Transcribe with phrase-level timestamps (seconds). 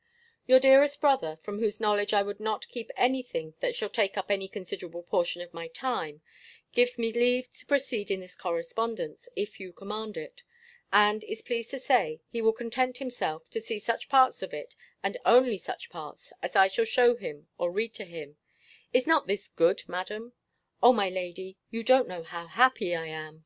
[0.00, 0.06] B.
[0.54, 4.18] Your dearest brother, from whose knowledge I would not keep any thing that shall take
[4.18, 6.20] up any considerable portion of my time,
[6.72, 10.42] gives me leave to proceed in this correspondence, if you command it;
[10.92, 14.74] and is pleased to say, he will content himself to see such parts of it,
[15.00, 18.38] and only such parts, as I shall shew him, or read to him.
[18.92, 20.32] Is not this very good, Madam?
[20.82, 23.44] O, my lady, you don't know how happy I am!